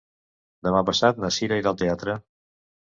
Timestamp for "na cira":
1.25-1.61